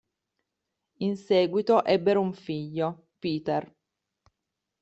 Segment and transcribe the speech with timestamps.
[1.01, 3.71] In seguito ebbero un figlio, Peter.